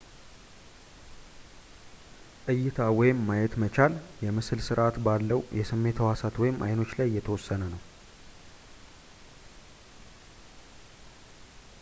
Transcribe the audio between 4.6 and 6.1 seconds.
ስርዐት ባለው የስሜት